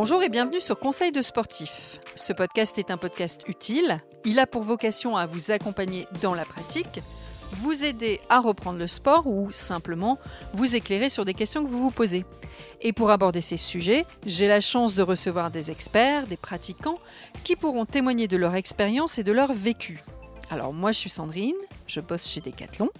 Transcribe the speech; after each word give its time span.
Bonjour 0.00 0.22
et 0.22 0.28
bienvenue 0.28 0.60
sur 0.60 0.78
Conseil 0.78 1.10
de 1.10 1.22
sportif. 1.22 1.98
Ce 2.14 2.32
podcast 2.32 2.78
est 2.78 2.92
un 2.92 2.96
podcast 2.96 3.42
utile. 3.48 3.98
Il 4.24 4.38
a 4.38 4.46
pour 4.46 4.62
vocation 4.62 5.16
à 5.16 5.26
vous 5.26 5.50
accompagner 5.50 6.06
dans 6.22 6.34
la 6.34 6.44
pratique, 6.44 7.00
vous 7.50 7.84
aider 7.84 8.20
à 8.28 8.38
reprendre 8.38 8.78
le 8.78 8.86
sport 8.86 9.26
ou 9.26 9.50
simplement 9.50 10.16
vous 10.52 10.76
éclairer 10.76 11.10
sur 11.10 11.24
des 11.24 11.34
questions 11.34 11.64
que 11.64 11.68
vous 11.68 11.82
vous 11.82 11.90
posez. 11.90 12.24
Et 12.80 12.92
pour 12.92 13.10
aborder 13.10 13.40
ces 13.40 13.56
sujets, 13.56 14.06
j'ai 14.24 14.46
la 14.46 14.60
chance 14.60 14.94
de 14.94 15.02
recevoir 15.02 15.50
des 15.50 15.72
experts, 15.72 16.28
des 16.28 16.36
pratiquants, 16.36 17.00
qui 17.42 17.56
pourront 17.56 17.84
témoigner 17.84 18.28
de 18.28 18.36
leur 18.36 18.54
expérience 18.54 19.18
et 19.18 19.24
de 19.24 19.32
leur 19.32 19.52
vécu. 19.52 20.04
Alors 20.48 20.72
moi 20.72 20.92
je 20.92 20.98
suis 21.00 21.10
Sandrine, 21.10 21.56
je 21.88 21.98
bosse 21.98 22.28
chez 22.28 22.40
Decathlon. 22.40 22.90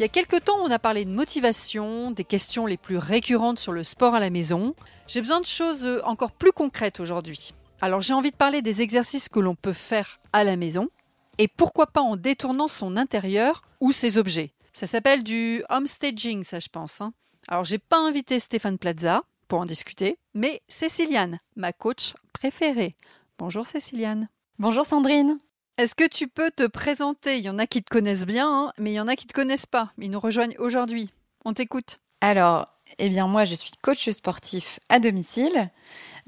Il 0.00 0.04
y 0.04 0.06
a 0.06 0.08
quelques 0.08 0.44
temps, 0.44 0.56
on 0.64 0.70
a 0.70 0.78
parlé 0.78 1.04
de 1.04 1.10
motivation, 1.10 2.10
des 2.10 2.24
questions 2.24 2.64
les 2.64 2.78
plus 2.78 2.96
récurrentes 2.96 3.58
sur 3.58 3.72
le 3.72 3.84
sport 3.84 4.14
à 4.14 4.18
la 4.18 4.30
maison. 4.30 4.74
J'ai 5.06 5.20
besoin 5.20 5.40
de 5.40 5.44
choses 5.44 5.86
encore 6.04 6.32
plus 6.32 6.52
concrètes 6.52 7.00
aujourd'hui. 7.00 7.52
Alors 7.82 8.00
j'ai 8.00 8.14
envie 8.14 8.30
de 8.30 8.36
parler 8.36 8.62
des 8.62 8.80
exercices 8.80 9.28
que 9.28 9.40
l'on 9.40 9.54
peut 9.54 9.74
faire 9.74 10.18
à 10.32 10.42
la 10.42 10.56
maison 10.56 10.88
et 11.36 11.48
pourquoi 11.48 11.86
pas 11.86 12.00
en 12.00 12.16
détournant 12.16 12.66
son 12.66 12.96
intérieur 12.96 13.60
ou 13.80 13.92
ses 13.92 14.16
objets. 14.16 14.54
Ça 14.72 14.86
s'appelle 14.86 15.22
du 15.22 15.62
homestaging, 15.68 16.44
ça 16.44 16.60
je 16.60 16.68
pense. 16.68 17.02
Hein. 17.02 17.12
Alors 17.48 17.66
j'ai 17.66 17.78
pas 17.78 17.98
invité 17.98 18.40
Stéphane 18.40 18.78
Plaza 18.78 19.22
pour 19.48 19.60
en 19.60 19.66
discuter, 19.66 20.16
mais 20.32 20.62
Céciliane, 20.66 21.40
ma 21.56 21.74
coach 21.74 22.14
préférée. 22.32 22.96
Bonjour 23.36 23.66
Céciliane. 23.66 24.30
Bonjour 24.58 24.86
Sandrine. 24.86 25.36
Est-ce 25.80 25.94
que 25.94 26.06
tu 26.06 26.28
peux 26.28 26.50
te 26.50 26.66
présenter? 26.66 27.38
Il 27.38 27.42
y 27.42 27.48
en 27.48 27.58
a 27.58 27.66
qui 27.66 27.82
te 27.82 27.88
connaissent 27.88 28.26
bien, 28.26 28.46
hein, 28.46 28.72
mais 28.76 28.90
il 28.90 28.96
y 28.96 29.00
en 29.00 29.08
a 29.08 29.16
qui 29.16 29.24
ne 29.24 29.28
te 29.30 29.32
connaissent 29.32 29.64
pas. 29.64 29.94
Ils 29.96 30.10
nous 30.10 30.20
rejoignent 30.20 30.54
aujourd'hui. 30.58 31.08
On 31.46 31.54
t'écoute. 31.54 32.00
Alors, 32.20 32.68
eh 32.98 33.08
bien 33.08 33.26
moi, 33.26 33.46
je 33.46 33.54
suis 33.54 33.70
coach 33.80 34.10
sportif 34.10 34.78
à 34.90 35.00
domicile 35.00 35.70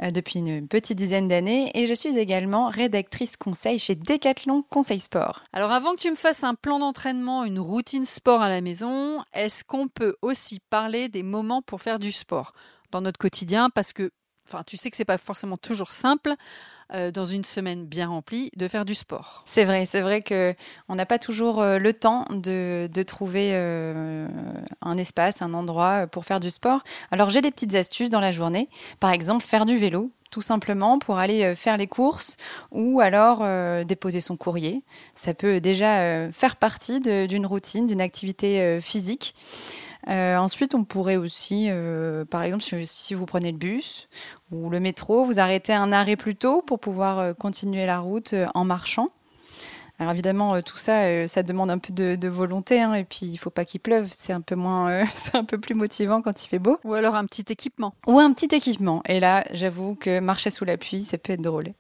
euh, 0.02 0.11
depuis 0.11 0.38
une 0.38 0.66
petite 0.69 0.97
dizaine 0.97 1.28
d'années 1.28 1.70
et 1.75 1.86
je 1.86 1.92
suis 1.92 2.17
également 2.17 2.70
rédactrice 2.70 3.36
conseil 3.36 3.78
chez 3.78 3.94
Decathlon 3.94 4.62
Conseil 4.70 5.00
Sport. 5.00 5.42
Alors 5.53 5.72
avant 5.72 5.97
que 5.97 6.00
tu 6.00 6.11
me 6.11 6.16
fasses 6.16 6.44
un 6.44 6.55
plan 6.55 6.78
d'entraînement, 6.78 7.44
une 7.44 7.61
routine 7.61 8.06
sport 8.06 8.41
à 8.41 8.48
la 8.48 8.62
maison, 8.62 9.22
est-ce 9.34 9.64
qu'on 9.64 9.87
peut 9.87 10.16
aussi 10.22 10.61
parler 10.70 11.11
des 11.11 11.22
moments 11.22 11.61
pour 11.61 11.83
faire 11.83 11.98
du 11.98 12.11
sport 12.11 12.55
dans 12.91 13.03
notre 13.03 13.19
quotidien? 13.19 13.69
Parce 13.69 13.92
que 13.92 14.12
Enfin, 14.53 14.64
tu 14.67 14.77
sais 14.77 14.91
que 14.91 14.97
c'est 14.97 15.05
pas 15.06 15.19
forcément 15.19 15.56
toujours 15.56 15.91
simple 15.91 16.34
euh, 16.95 17.11
dans 17.11 17.25
une 17.25 17.45
semaine 17.45 17.86
bien 17.86 18.08
remplie 18.08 18.50
de 18.56 18.69
faire 18.69 18.84
du 18.84 18.94
sport. 18.94 19.44
C'est 19.47 19.64
vrai, 19.64 19.86
c'est 19.86 20.03
vrai 20.03 20.20
que 20.20 20.55
on 20.89 20.94
n'a 20.94 21.06
pas 21.06 21.19
toujours 21.19 21.62
euh, 21.62 21.78
le 21.78 21.94
temps 21.94 22.27
de, 22.31 22.89
trouver 23.06 23.53
euh, 23.53 24.28
un 24.83 24.98
espace, 24.98 25.41
un 25.41 25.55
endroit 25.55 26.06
pour 26.06 26.27
faire 26.27 26.39
du 26.39 26.50
sport. 26.50 26.83
Alors 27.11 27.31
j'ai 27.31 27.41
des 27.41 27.50
petites 27.50 27.75
astuces 27.75 28.11
dans 28.11 28.20
la 28.20 28.31
journée. 28.31 28.69
Par 29.00 29.11
exemple, 29.11 29.42
faire 29.42 29.64
du 29.64 29.78
vélo, 29.78 30.11
tout 30.31 30.42
simplement 30.42 30.98
pour 30.98 31.16
aller 31.16 31.55
faire 31.55 31.78
les 31.78 31.87
courses 31.87 32.37
ou 32.70 33.00
alors 33.00 33.44
déposer 33.84 34.20
son 34.20 34.37
courrier. 34.37 34.83
Ça 35.14 35.34
peut 35.34 35.61
déjà 35.61 36.31
faire 36.33 36.56
partie 36.56 37.00
d'une 37.00 37.44
routine, 37.44 37.87
d'une 37.87 38.00
activité 38.00 38.81
physique. 38.81 39.34
Euh, 40.08 40.36
ensuite, 40.36 40.75
on 40.75 40.84
pourrait 40.84 41.17
aussi, 41.17 41.69
euh, 41.70 42.25
par 42.25 42.42
exemple, 42.42 42.62
si, 42.62 43.14
vous 43.14 43.27
prenez 43.27 43.53
le 43.53 43.58
bus 43.58 44.09
ou 44.50 44.69
le 44.69 44.81
métro, 44.81 45.25
vous 45.25 45.39
arrêtez 45.39 45.72
un 45.72 45.92
arrêt 45.92 46.17
plus 46.17 46.34
tôt 46.34 46.62
pour 46.62 46.81
pouvoir 46.81 47.19
euh, 47.19 47.34
continuer 47.34 47.86
la 47.86 48.00
route 48.00 48.34
en 48.55 48.64
marchant. 48.64 49.11
Alors 49.98 50.12
évidemment, 50.12 50.60
tout 50.62 50.78
ça, 50.78 51.28
ça 51.28 51.42
demande 51.42 51.70
un 51.70 51.78
peu 51.78 51.92
de, 51.92 52.28
volonté, 52.28 52.80
hein, 52.80 52.94
et 52.94 53.04
puis 53.04 53.26
il 53.26 53.36
faut 53.36 53.50
pas 53.50 53.64
qu'il 53.64 53.80
pleuve. 53.80 54.10
C'est 54.12 54.32
un 54.32 54.40
peu 54.40 54.56
moins, 54.56 55.04
c'est 55.12 55.36
un 55.36 55.44
peu 55.44 55.58
plus 55.58 55.74
motivant 55.74 56.22
quand 56.22 56.44
il 56.44 56.48
fait 56.48 56.58
beau. 56.58 56.78
Ou 56.84 56.94
alors 56.94 57.14
un 57.14 57.24
petit 57.24 57.44
équipement. 57.48 57.94
Ou 58.06 58.18
un 58.18 58.32
petit 58.32 58.54
équipement. 58.54 59.02
Et 59.06 59.20
là, 59.20 59.44
j'avoue 59.52 59.94
que 59.94 60.18
marcher 60.18 60.50
sous 60.50 60.64
la 60.64 60.76
pluie, 60.76 61.04
ça 61.04 61.18
peut 61.18 61.32
être 61.32 61.42
drôle. 61.42 61.72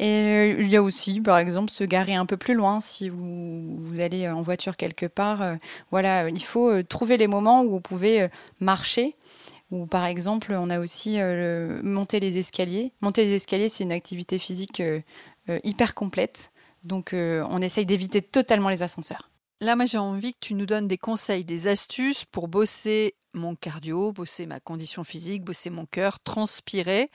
Et 0.00 0.56
il 0.58 0.68
y 0.68 0.76
a 0.76 0.82
aussi, 0.82 1.20
par 1.20 1.36
exemple, 1.36 1.70
se 1.70 1.84
garer 1.84 2.14
un 2.14 2.24
peu 2.24 2.38
plus 2.38 2.54
loin 2.54 2.80
si 2.80 3.10
vous, 3.10 3.76
vous 3.76 4.00
allez 4.00 4.28
en 4.30 4.40
voiture 4.40 4.78
quelque 4.78 5.04
part. 5.04 5.42
Euh, 5.42 5.56
voilà, 5.90 6.30
il 6.30 6.42
faut 6.42 6.70
euh, 6.70 6.82
trouver 6.82 7.18
les 7.18 7.26
moments 7.26 7.62
où 7.62 7.70
vous 7.70 7.80
pouvez 7.80 8.22
euh, 8.22 8.28
marcher. 8.60 9.14
Ou 9.70 9.84
par 9.84 10.06
exemple, 10.06 10.56
on 10.58 10.70
a 10.70 10.80
aussi 10.80 11.18
monter 11.84 12.18
les 12.18 12.38
escaliers. 12.38 12.92
Monter 13.02 13.24
les 13.24 13.34
escaliers, 13.34 13.68
c'est 13.68 13.84
une 13.84 13.92
activité 13.92 14.40
physique 14.40 14.82
hyper 15.62 15.94
complète. 15.94 16.50
Donc, 16.82 17.10
on 17.12 17.60
essaye 17.60 17.86
d'éviter 17.86 18.22
totalement 18.22 18.68
les 18.68 18.82
ascenseurs. 18.82 19.30
Là, 19.60 19.76
moi, 19.76 19.84
j'ai 19.84 19.98
envie 19.98 20.32
que 20.32 20.38
tu 20.40 20.54
nous 20.54 20.64
donnes 20.64 20.88
des 20.88 20.96
conseils, 20.96 21.44
des 21.44 21.66
astuces 21.66 22.24
pour 22.24 22.48
bosser 22.48 23.14
mon 23.34 23.54
cardio, 23.54 24.12
bosser 24.12 24.46
ma 24.46 24.60
condition 24.60 25.04
physique, 25.04 25.44
bosser 25.44 25.70
mon 25.70 25.86
cœur, 25.86 26.20
transpirer, 26.20 27.10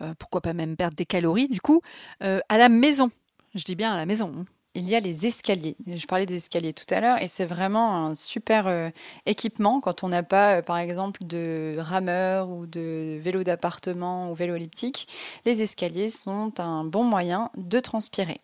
euh, 0.00 0.14
pourquoi 0.18 0.40
pas 0.40 0.52
même 0.52 0.76
perdre 0.76 0.96
des 0.96 1.06
calories 1.06 1.48
du 1.48 1.60
coup, 1.60 1.82
euh, 2.22 2.40
à 2.48 2.58
la 2.58 2.68
maison. 2.68 3.10
Je 3.54 3.64
dis 3.64 3.76
bien 3.76 3.92
à 3.92 3.96
la 3.96 4.06
maison. 4.06 4.32
Hein. 4.34 4.44
Il 4.74 4.88
y 4.88 4.94
a 4.94 5.00
les 5.00 5.26
escaliers. 5.26 5.76
Je 5.84 6.06
parlais 6.06 6.26
des 6.26 6.36
escaliers 6.36 6.72
tout 6.72 6.86
à 6.94 7.00
l'heure 7.00 7.20
et 7.20 7.26
c'est 7.26 7.44
vraiment 7.44 8.06
un 8.06 8.14
super 8.14 8.68
euh, 8.68 8.88
équipement 9.26 9.80
quand 9.80 10.04
on 10.04 10.08
n'a 10.08 10.22
pas, 10.22 10.62
par 10.62 10.78
exemple, 10.78 11.24
de 11.24 11.74
rameur 11.78 12.48
ou 12.50 12.66
de 12.66 13.18
vélo 13.20 13.42
d'appartement 13.42 14.30
ou 14.30 14.34
vélo 14.34 14.54
elliptique. 14.54 15.08
Les 15.44 15.62
escaliers 15.62 16.08
sont 16.08 16.60
un 16.60 16.84
bon 16.84 17.02
moyen 17.02 17.50
de 17.56 17.80
transpirer. 17.80 18.40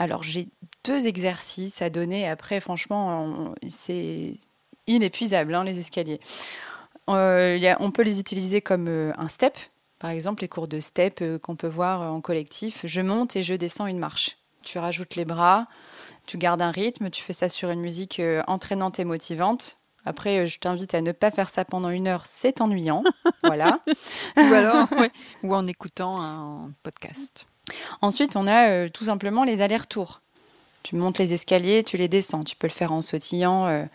Alors 0.00 0.22
j'ai 0.22 0.48
deux 0.82 1.06
exercices 1.06 1.82
à 1.82 1.90
donner. 1.90 2.26
Après, 2.26 2.58
franchement, 2.60 3.54
c'est 3.68 4.32
inépuisable, 4.86 5.54
hein, 5.54 5.62
les 5.62 5.78
escaliers. 5.78 6.20
Euh, 7.10 7.74
on 7.80 7.90
peut 7.90 8.02
les 8.02 8.18
utiliser 8.18 8.62
comme 8.62 8.88
euh, 8.88 9.12
un 9.18 9.28
step, 9.28 9.58
par 9.98 10.10
exemple 10.10 10.42
les 10.42 10.48
cours 10.48 10.68
de 10.68 10.80
step 10.80 11.18
euh, 11.20 11.38
qu'on 11.38 11.54
peut 11.54 11.68
voir 11.68 12.00
en 12.12 12.22
collectif. 12.22 12.80
Je 12.84 13.02
monte 13.02 13.36
et 13.36 13.42
je 13.42 13.54
descends 13.54 13.86
une 13.86 13.98
marche. 13.98 14.38
Tu 14.62 14.78
rajoutes 14.78 15.16
les 15.16 15.26
bras, 15.26 15.66
tu 16.26 16.38
gardes 16.38 16.62
un 16.62 16.70
rythme, 16.70 17.10
tu 17.10 17.22
fais 17.22 17.34
ça 17.34 17.50
sur 17.50 17.70
une 17.70 17.80
musique 17.80 18.22
entraînante 18.46 18.98
et 18.98 19.04
motivante. 19.04 19.76
Après, 20.06 20.46
je 20.46 20.58
t'invite 20.58 20.94
à 20.94 21.02
ne 21.02 21.12
pas 21.12 21.30
faire 21.30 21.50
ça 21.50 21.66
pendant 21.66 21.90
une 21.90 22.08
heure, 22.08 22.24
c'est 22.24 22.62
ennuyant. 22.62 23.04
voilà. 23.42 23.80
ou 24.36 24.54
alors, 24.54 24.86
ou 25.42 25.54
en 25.54 25.66
écoutant 25.66 26.22
un 26.22 26.70
podcast. 26.82 27.46
Ensuite, 28.02 28.36
on 28.36 28.46
a 28.46 28.88
tout 28.88 29.04
simplement 29.04 29.44
les 29.44 29.62
allers-retours. 29.62 30.20
Tu 30.82 30.96
montes 30.96 31.18
les 31.18 31.34
escaliers, 31.34 31.82
tu 31.82 31.96
les 31.96 32.08
descends. 32.08 32.44
Tu 32.44 32.56
peux 32.56 32.66
le 32.66 32.72
faire 32.72 32.92
en 32.92 33.02
sautillant, 33.02 33.86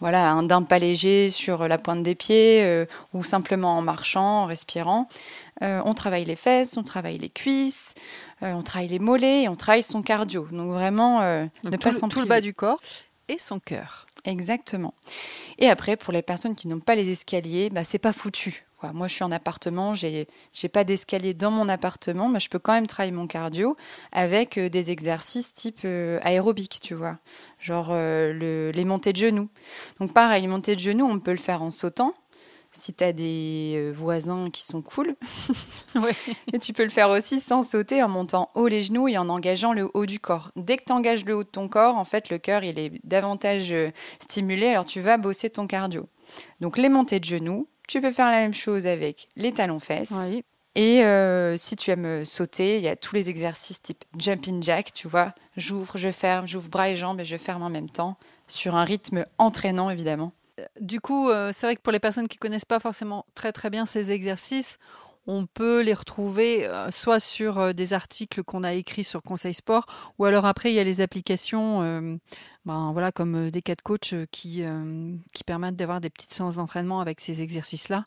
voilà, 0.00 0.40
d'un 0.42 0.62
pas 0.62 0.78
léger 0.78 1.28
sur 1.28 1.68
la 1.68 1.76
pointe 1.76 2.02
des 2.02 2.14
pieds 2.14 2.64
euh, 2.64 2.86
ou 3.12 3.22
simplement 3.22 3.76
en 3.76 3.82
marchant, 3.82 4.42
en 4.42 4.46
respirant. 4.46 5.08
Euh, 5.62 5.82
on 5.84 5.92
travaille 5.92 6.24
les 6.24 6.36
fesses, 6.36 6.76
on 6.78 6.82
travaille 6.82 7.18
les 7.18 7.28
cuisses, 7.28 7.94
euh, 8.42 8.52
on 8.52 8.62
travaille 8.62 8.88
les 8.88 8.98
mollets 8.98 9.42
et 9.42 9.48
on 9.48 9.56
travaille 9.56 9.82
son 9.82 10.02
cardio. 10.02 10.48
Donc 10.52 10.70
vraiment, 10.70 11.20
ne 11.20 11.76
pas 11.76 11.92
s'en 11.92 12.08
Tout 12.08 12.20
le 12.20 12.26
bas 12.26 12.40
du 12.40 12.54
corps 12.54 12.80
et 13.28 13.38
son 13.38 13.60
cœur. 13.60 14.06
Exactement. 14.24 14.94
Et 15.58 15.68
après, 15.68 15.96
pour 15.96 16.12
les 16.12 16.22
personnes 16.22 16.54
qui 16.54 16.68
n'ont 16.68 16.80
pas 16.80 16.94
les 16.94 17.10
escaliers, 17.10 17.70
bah, 17.70 17.84
c'est 17.84 17.98
pas 17.98 18.12
foutu. 18.12 18.66
Moi, 18.94 19.08
je 19.08 19.14
suis 19.14 19.24
en 19.24 19.32
appartement, 19.32 19.94
j'ai 19.94 20.26
pas 20.72 20.84
d'escalier 20.84 21.34
dans 21.34 21.50
mon 21.50 21.68
appartement, 21.68 22.28
mais 22.28 22.40
je 22.40 22.48
peux 22.48 22.58
quand 22.58 22.72
même 22.72 22.86
travailler 22.86 23.12
mon 23.12 23.26
cardio 23.26 23.76
avec 24.12 24.56
euh, 24.56 24.68
des 24.70 24.90
exercices 24.90 25.52
type 25.52 25.80
euh, 25.84 26.18
aérobic, 26.22 26.80
tu 26.82 26.94
vois, 26.94 27.18
genre 27.58 27.88
euh, 27.90 28.72
les 28.72 28.84
montées 28.84 29.12
de 29.12 29.18
genoux. 29.18 29.50
Donc 29.98 30.14
pareil, 30.14 30.42
les 30.42 30.48
montées 30.48 30.76
de 30.76 30.80
genoux, 30.80 31.04
on 31.04 31.20
peut 31.20 31.32
le 31.32 31.36
faire 31.36 31.62
en 31.62 31.70
sautant. 31.70 32.14
Si 32.72 32.94
tu 32.94 33.02
as 33.02 33.12
des 33.12 33.90
voisins 33.92 34.50
qui 34.50 34.62
sont 34.62 34.80
cool, 34.82 35.16
et 36.52 36.58
tu 36.58 36.72
peux 36.72 36.84
le 36.84 36.90
faire 36.90 37.10
aussi 37.10 37.40
sans 37.40 37.62
sauter 37.62 38.02
en 38.02 38.08
montant 38.08 38.48
haut 38.54 38.68
les 38.68 38.82
genoux 38.82 39.08
et 39.08 39.18
en 39.18 39.28
engageant 39.28 39.72
le 39.72 39.90
haut 39.92 40.06
du 40.06 40.20
corps. 40.20 40.52
Dès 40.56 40.76
que 40.76 40.84
tu 40.84 40.92
engages 40.92 41.24
le 41.24 41.34
haut 41.34 41.44
de 41.44 41.48
ton 41.48 41.68
corps, 41.68 41.96
en 41.96 42.04
fait, 42.04 42.30
le 42.30 42.38
cœur 42.38 42.62
il 42.62 42.78
est 42.78 42.92
davantage 43.04 43.74
stimulé, 44.20 44.68
alors 44.68 44.84
tu 44.84 45.00
vas 45.00 45.16
bosser 45.16 45.50
ton 45.50 45.66
cardio. 45.66 46.08
Donc 46.60 46.78
les 46.78 46.88
montées 46.88 47.20
de 47.20 47.24
genoux, 47.24 47.66
tu 47.88 48.00
peux 48.00 48.12
faire 48.12 48.30
la 48.30 48.38
même 48.38 48.54
chose 48.54 48.86
avec 48.86 49.28
les 49.36 49.52
talons 49.52 49.80
fesses. 49.80 50.12
Et 50.76 51.04
euh, 51.04 51.56
si 51.56 51.74
tu 51.74 51.90
aimes 51.90 52.24
sauter, 52.24 52.76
il 52.76 52.84
y 52.84 52.88
a 52.88 52.94
tous 52.94 53.16
les 53.16 53.28
exercices 53.28 53.82
type 53.82 54.04
jumping 54.16 54.62
jack, 54.62 54.92
tu 54.92 55.08
vois. 55.08 55.34
J'ouvre, 55.56 55.98
je 55.98 56.12
ferme, 56.12 56.46
j'ouvre 56.46 56.68
bras 56.70 56.90
et 56.90 56.96
jambes 56.96 57.20
et 57.20 57.24
je 57.24 57.36
ferme 57.36 57.64
en 57.64 57.70
même 57.70 57.90
temps, 57.90 58.16
sur 58.46 58.76
un 58.76 58.84
rythme 58.84 59.26
entraînant 59.38 59.90
évidemment. 59.90 60.32
Euh, 60.80 60.84
du 60.84 61.00
coup, 61.00 61.28
euh, 61.28 61.52
c'est 61.54 61.66
vrai 61.66 61.76
que 61.76 61.82
pour 61.82 61.92
les 61.92 62.00
personnes 62.00 62.28
qui 62.28 62.38
connaissent 62.38 62.64
pas 62.64 62.80
forcément 62.80 63.26
très 63.34 63.52
très 63.52 63.70
bien 63.70 63.86
ces 63.86 64.10
exercices, 64.10 64.78
on 65.26 65.46
peut 65.46 65.82
les 65.82 65.92
retrouver 65.92 66.66
soit 66.90 67.20
sur 67.20 67.74
des 67.74 67.92
articles 67.92 68.42
qu'on 68.42 68.64
a 68.64 68.72
écrits 68.72 69.04
sur 69.04 69.22
Conseil 69.22 69.52
Sport, 69.52 69.84
ou 70.18 70.24
alors 70.24 70.46
après 70.46 70.72
il 70.72 70.74
y 70.74 70.80
a 70.80 70.84
les 70.84 71.02
applications 71.02 72.18
ben, 72.66 72.92
voilà, 72.92 73.10
comme 73.10 73.34
euh, 73.34 73.50
des 73.50 73.62
cas 73.62 73.74
de 73.74 73.80
coach 73.80 74.12
euh, 74.12 74.26
qui, 74.30 74.62
euh, 74.62 75.14
qui 75.32 75.44
permettent 75.44 75.76
d'avoir 75.76 76.00
des 76.00 76.10
petites 76.10 76.32
séances 76.32 76.56
d'entraînement 76.56 77.00
avec 77.00 77.20
ces 77.20 77.40
exercices-là 77.40 78.04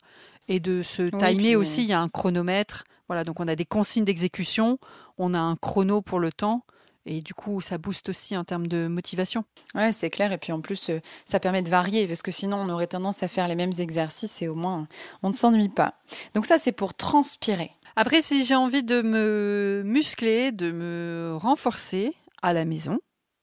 et 0.48 0.60
de 0.60 0.82
se 0.82 1.02
timer 1.02 1.56
aussi. 1.56 1.82
Il 1.82 1.88
y 1.88 1.92
a 1.92 2.00
un 2.00 2.08
chronomètre. 2.08 2.84
Voilà, 3.08 3.24
donc 3.24 3.40
on 3.40 3.48
a 3.48 3.56
des 3.56 3.64
consignes 3.64 4.04
d'exécution, 4.04 4.78
on 5.18 5.34
a 5.34 5.38
un 5.38 5.56
chrono 5.56 6.02
pour 6.02 6.20
le 6.20 6.32
temps. 6.32 6.64
Et 7.06 7.20
du 7.20 7.34
coup, 7.34 7.60
ça 7.60 7.78
booste 7.78 8.08
aussi 8.08 8.36
en 8.36 8.44
termes 8.44 8.66
de 8.66 8.86
motivation. 8.88 9.44
Ouais, 9.74 9.92
c'est 9.92 10.10
clair. 10.10 10.32
Et 10.32 10.38
puis 10.38 10.52
en 10.52 10.60
plus, 10.60 10.90
ça 11.26 11.40
permet 11.40 11.62
de 11.62 11.68
varier 11.68 12.06
parce 12.06 12.22
que 12.22 12.30
sinon, 12.30 12.56
on 12.58 12.68
aurait 12.70 12.86
tendance 12.86 13.22
à 13.22 13.28
faire 13.28 13.46
les 13.48 13.54
mêmes 13.54 13.72
exercices 13.78 14.40
et 14.42 14.48
au 14.48 14.54
moins, 14.54 14.88
on 15.22 15.28
ne 15.28 15.34
s'ennuie 15.34 15.68
pas. 15.68 15.94
Donc 16.34 16.46
ça, 16.46 16.56
c'est 16.58 16.72
pour 16.72 16.94
transpirer. 16.94 17.70
Après, 17.96 18.22
si 18.22 18.44
j'ai 18.44 18.56
envie 18.56 18.82
de 18.82 19.02
me 19.02 19.82
muscler, 19.84 20.50
de 20.50 20.72
me 20.72 21.36
renforcer 21.36 22.14
à 22.42 22.52
la 22.52 22.64
maison, 22.64 22.98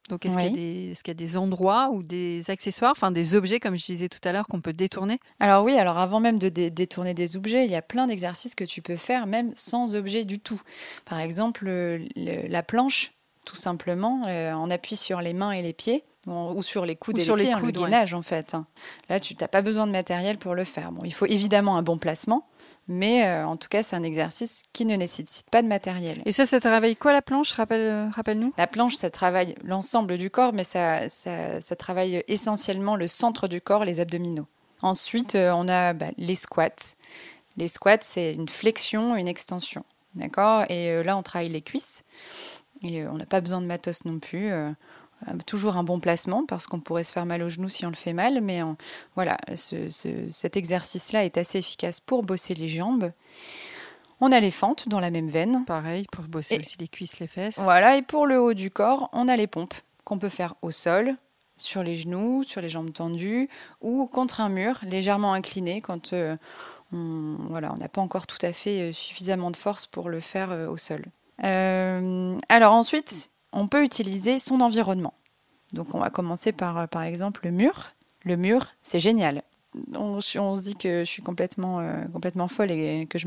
donc 0.09 0.25
est-ce 0.25 0.35
qu'il 0.37 0.57
y, 0.57 0.89
y 0.93 1.11
a 1.11 1.13
des 1.13 1.37
endroits 1.37 1.89
ou 1.93 2.03
des 2.03 2.49
accessoires, 2.49 2.91
enfin 2.91 3.11
des 3.11 3.33
objets, 3.33 3.61
comme 3.61 3.77
je 3.77 3.85
disais 3.85 4.09
tout 4.09 4.19
à 4.27 4.33
l'heure, 4.33 4.47
qu'on 4.47 4.59
peut 4.59 4.73
détourner? 4.73 5.19
Alors 5.39 5.63
oui, 5.63 5.77
alors 5.77 5.97
avant 5.97 6.19
même 6.19 6.37
de 6.37 6.49
dé- 6.49 6.69
détourner 6.69 7.13
des 7.13 7.37
objets, 7.37 7.63
il 7.65 7.71
y 7.71 7.75
a 7.75 7.81
plein 7.81 8.07
d'exercices 8.07 8.53
que 8.55 8.65
tu 8.65 8.81
peux 8.81 8.97
faire 8.97 9.25
même 9.25 9.53
sans 9.55 9.95
objet 9.95 10.25
du 10.25 10.39
tout. 10.39 10.61
Par 11.05 11.19
exemple, 11.19 11.65
euh, 11.69 11.99
le- 12.17 12.47
la 12.49 12.61
planche, 12.61 13.13
tout 13.45 13.55
simplement, 13.55 14.23
euh, 14.27 14.53
on 14.55 14.69
appuie 14.69 14.95
sur 14.95 15.21
les 15.21 15.33
mains 15.33 15.51
et 15.51 15.61
les 15.61 15.73
pieds. 15.73 16.03
ou 16.27 16.61
sur 16.61 16.85
les 16.85 16.95
coudes 16.95 17.17
Ou 17.17 17.21
et 17.21 17.23
sur 17.23 17.35
les 17.35 17.43
les 17.45 17.49
pieds, 17.49 17.55
hein, 17.55 17.59
le 17.59 17.65
ouais. 17.67 17.71
gainage 17.71 18.13
en 18.13 18.21
fait. 18.21 18.53
hein. 18.53 18.65
Là, 19.09 19.19
tu 19.19 19.35
n'as 19.39 19.47
pas 19.47 19.61
besoin 19.61 19.87
de 19.87 19.91
matériel 19.91 20.37
pour 20.37 20.53
le 20.55 20.63
faire. 20.63 20.91
Bon, 20.91 21.01
il 21.03 21.13
faut 21.13 21.25
évidemment 21.25 21.77
un 21.77 21.81
bon 21.81 21.97
placement, 21.97 22.47
mais 22.87 23.25
euh, 23.25 23.45
en 23.47 23.55
tout 23.55 23.67
cas, 23.69 23.81
c'est 23.81 23.95
un 23.95 24.03
exercice 24.03 24.61
qui 24.73 24.85
ne 24.85 24.95
nécessite 24.95 25.49
pas 25.49 25.61
de 25.63 25.67
matériel. 25.67 26.21
Et 26.25 26.31
ça, 26.31 26.45
ça 26.45 26.59
travaille 26.59 26.95
quoi 26.95 27.13
la 27.13 27.21
planche 27.23 27.53
Rappelle, 27.53 27.79
euh, 27.81 28.09
Rappelle-nous? 28.13 28.53
La 28.57 28.67
planche, 28.67 28.95
ça 28.95 29.09
travaille 29.09 29.55
l'ensemble 29.63 30.17
du 30.17 30.29
corps, 30.29 30.53
mais 30.53 30.63
ça, 30.63 31.09
ça, 31.09 31.59
ça 31.59 31.75
travaille 31.75 32.23
essentiellement 32.27 32.95
le 32.95 33.07
centre 33.07 33.47
du 33.47 33.59
corps, 33.61 33.85
les 33.85 33.99
abdominaux. 33.99 34.47
Ensuite, 34.83 35.35
euh, 35.35 35.51
on 35.55 35.67
a 35.67 35.93
bah, 35.93 36.07
les 36.17 36.35
squats. 36.35 36.95
Les 37.57 37.67
squats, 37.67 37.97
c'est 38.01 38.33
une 38.33 38.47
flexion, 38.49 39.15
une 39.15 39.27
extension. 39.27 39.83
D'accord? 40.15 40.63
Et 40.69 40.89
euh, 40.89 41.03
là, 41.03 41.15
on 41.17 41.23
travaille 41.23 41.49
les 41.49 41.61
cuisses. 41.61 42.03
Et 42.83 43.03
euh, 43.03 43.11
on 43.11 43.17
n'a 43.17 43.25
pas 43.25 43.41
besoin 43.41 43.61
de 43.61 43.65
matos 43.67 44.05
non 44.05 44.19
plus. 44.19 44.51
euh, 44.51 44.71
euh, 45.27 45.33
toujours 45.45 45.77
un 45.77 45.83
bon 45.83 45.99
placement 45.99 46.45
parce 46.47 46.65
qu'on 46.65 46.79
pourrait 46.79 47.03
se 47.03 47.11
faire 47.11 47.27
mal 47.27 47.43
aux 47.43 47.49
genoux 47.49 47.69
si 47.69 47.85
on 47.85 47.89
le 47.89 47.95
fait 47.95 48.13
mal. 48.13 48.41
Mais 48.41 48.61
en- 48.63 48.75
voilà, 49.15 49.37
ce- 49.55 49.89
ce- 49.89 50.29
cet 50.31 50.57
exercice-là 50.57 51.25
est 51.25 51.37
assez 51.37 51.59
efficace 51.59 51.99
pour 51.99 52.23
bosser 52.23 52.55
les 52.55 52.67
jambes. 52.67 53.11
On 54.19 54.31
a 54.31 54.39
les 54.39 54.51
fentes 54.51 54.87
dans 54.89 54.99
la 54.99 55.11
même 55.11 55.29
veine. 55.29 55.63
Pareil, 55.65 56.05
pour 56.11 56.25
bosser 56.25 56.55
Et- 56.55 56.59
aussi 56.59 56.77
les 56.79 56.87
cuisses, 56.87 57.19
les 57.19 57.27
fesses. 57.27 57.59
Voilà, 57.59 57.97
et 57.97 58.01
pour 58.01 58.25
le 58.27 58.39
haut 58.41 58.53
du 58.53 58.71
corps, 58.71 59.09
on 59.13 59.27
a 59.27 59.35
les 59.35 59.47
pompes 59.47 59.73
qu'on 60.03 60.17
peut 60.19 60.29
faire 60.29 60.55
au 60.63 60.71
sol, 60.71 61.15
sur 61.57 61.83
les 61.83 61.95
genoux, 61.95 62.43
sur 62.43 62.59
les 62.61 62.69
jambes 62.69 62.91
tendues 62.91 63.47
ou 63.81 64.07
contre 64.07 64.41
un 64.41 64.49
mur 64.49 64.79
légèrement 64.81 65.33
incliné 65.33 65.81
quand 65.81 66.13
euh, 66.13 66.35
on 66.93 67.35
voilà, 67.49 67.71
on 67.73 67.77
n'a 67.77 67.89
pas 67.89 68.01
encore 68.01 68.25
tout 68.25 68.43
à 68.43 68.51
fait 68.53 68.89
euh, 68.89 68.93
suffisamment 68.93 69.51
de 69.51 69.55
force 69.55 69.85
pour 69.85 70.09
le 70.09 70.19
faire 70.19 70.49
euh, 70.51 70.67
au 70.67 70.77
sol. 70.77 71.05
Euh, 71.43 72.37
alors 72.49 72.73
ensuite, 72.73 73.31
on 73.51 73.67
peut 73.67 73.83
utiliser 73.83 74.39
son 74.39 74.61
environnement. 74.61 75.13
Donc 75.73 75.93
on 75.95 75.99
va 75.99 76.09
commencer 76.09 76.51
par 76.51 76.77
euh, 76.77 76.87
par 76.87 77.03
exemple 77.03 77.41
le 77.45 77.51
mur. 77.51 77.91
Le 78.23 78.35
mur, 78.37 78.67
c'est 78.83 78.99
génial. 78.99 79.41
On, 79.95 80.19
on 80.35 80.55
se 80.55 80.61
dit 80.63 80.75
que 80.75 80.99
je 80.99 81.09
suis 81.09 81.23
complètement, 81.23 81.79
euh, 81.79 82.03
complètement 82.13 82.47
folle 82.47 82.71
et 82.71 83.07
que 83.09 83.17
je 83.17 83.25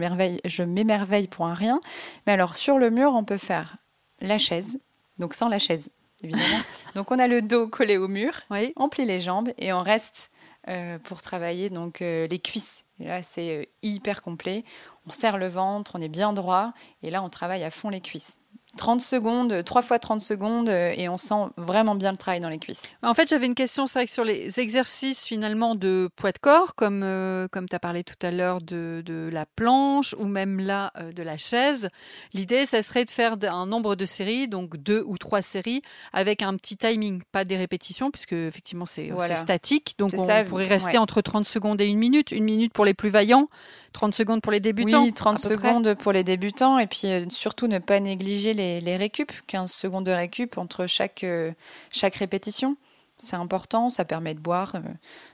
m'émerveille, 0.62 1.26
pour 1.26 1.46
un 1.46 1.54
rien. 1.54 1.80
Mais 2.26 2.34
alors 2.34 2.54
sur 2.54 2.78
le 2.78 2.90
mur, 2.90 3.12
on 3.14 3.24
peut 3.24 3.38
faire 3.38 3.78
la 4.20 4.38
chaise, 4.38 4.78
donc 5.18 5.34
sans 5.34 5.48
la 5.48 5.58
chaise, 5.58 5.88
évidemment. 6.22 6.60
donc 6.94 7.10
on 7.10 7.18
a 7.18 7.26
le 7.26 7.40
dos 7.42 7.66
collé 7.66 7.96
au 7.96 8.08
mur, 8.08 8.32
Oui. 8.50 8.72
on 8.76 8.88
plie 8.90 9.06
les 9.06 9.20
jambes 9.20 9.50
et 9.58 9.72
on 9.72 9.82
reste 9.82 10.30
euh, 10.68 10.98
pour 10.98 11.20
travailler 11.22 11.70
donc 11.70 12.02
euh, 12.02 12.26
les 12.28 12.38
cuisses. 12.38 12.84
Et 13.00 13.06
là, 13.06 13.22
c'est 13.22 13.68
hyper 13.82 14.22
complet. 14.22 14.64
On 15.06 15.12
serre 15.12 15.38
le 15.38 15.48
ventre, 15.48 15.92
on 15.94 16.00
est 16.00 16.08
bien 16.08 16.32
droit 16.32 16.72
et 17.02 17.10
là, 17.10 17.22
on 17.22 17.28
travaille 17.28 17.64
à 17.64 17.70
fond 17.70 17.88
les 17.88 18.00
cuisses. 18.00 18.40
30 18.76 19.00
secondes, 19.00 19.62
3 19.64 19.82
fois 19.82 19.98
30 19.98 20.20
secondes 20.20 20.68
euh, 20.68 20.92
et 20.96 21.08
on 21.08 21.16
sent 21.16 21.34
vraiment 21.56 21.94
bien 21.94 22.10
le 22.12 22.16
travail 22.18 22.40
dans 22.40 22.48
les 22.48 22.58
cuisses. 22.58 22.92
En 23.02 23.14
fait, 23.14 23.28
j'avais 23.28 23.46
une 23.46 23.54
question, 23.54 23.86
c'est 23.86 23.98
vrai 23.98 24.06
que 24.06 24.12
sur 24.12 24.24
les 24.24 24.58
exercices 24.60 25.24
finalement 25.24 25.74
de 25.74 26.08
poids 26.16 26.32
de 26.32 26.38
corps, 26.38 26.74
comme, 26.74 27.02
euh, 27.04 27.46
comme 27.50 27.68
tu 27.68 27.76
as 27.76 27.78
parlé 27.78 28.04
tout 28.04 28.14
à 28.22 28.30
l'heure 28.30 28.60
de, 28.60 29.02
de 29.04 29.28
la 29.32 29.46
planche 29.46 30.14
ou 30.18 30.26
même 30.26 30.58
là 30.60 30.90
euh, 30.98 31.12
de 31.12 31.22
la 31.22 31.36
chaise, 31.36 31.88
l'idée, 32.32 32.66
ça 32.66 32.82
serait 32.82 33.04
de 33.04 33.10
faire 33.10 33.36
un 33.50 33.66
nombre 33.66 33.96
de 33.96 34.06
séries, 34.06 34.48
donc 34.48 34.76
deux 34.76 35.02
ou 35.06 35.18
trois 35.18 35.42
séries, 35.42 35.82
avec 36.12 36.42
un 36.42 36.56
petit 36.56 36.76
timing, 36.76 37.22
pas 37.32 37.44
des 37.44 37.56
répétitions, 37.56 38.10
puisque 38.10 38.32
effectivement 38.32 38.86
c'est 38.86 39.10
Voilà. 39.10 39.36
statique, 39.36 39.94
donc 39.98 40.12
on 40.16 40.26
ça, 40.26 40.44
pourrait 40.44 40.66
rester 40.66 40.92
ouais. 40.92 40.98
entre 40.98 41.20
30 41.20 41.46
secondes 41.46 41.80
et 41.80 41.86
une 41.86 41.98
minute, 41.98 42.30
une 42.32 42.44
minute 42.44 42.72
pour 42.72 42.84
les 42.84 42.94
plus 42.94 43.10
vaillants, 43.10 43.48
30 43.92 44.14
secondes 44.14 44.40
pour 44.42 44.52
les 44.52 44.60
débutants. 44.60 45.04
Oui, 45.04 45.12
30 45.12 45.44
à 45.44 45.48
peu 45.48 45.56
près. 45.56 45.68
secondes 45.68 45.94
pour 45.94 46.12
les 46.12 46.24
débutants 46.24 46.78
et 46.78 46.86
puis 46.86 47.02
euh, 47.04 47.24
surtout 47.28 47.66
ne 47.68 47.78
pas 47.78 48.00
négliger 48.00 48.52
les, 48.54 48.63
les 48.80 48.96
récup, 48.96 49.32
15 49.46 49.70
secondes 49.70 50.04
de 50.04 50.10
récup 50.10 50.58
entre 50.58 50.86
chaque, 50.86 51.24
euh, 51.24 51.52
chaque 51.90 52.16
répétition. 52.16 52.76
C'est 53.16 53.36
important, 53.36 53.90
ça 53.90 54.04
permet 54.04 54.34
de 54.34 54.40
boire, 54.40 54.74
euh, 54.74 54.80